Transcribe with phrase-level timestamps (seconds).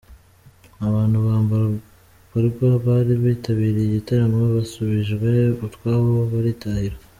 [0.87, 1.15] Abantu
[1.45, 5.29] mbarwa bari bitabiriye igitaramo, basubijwe
[5.65, 6.95] utwabo baritahira.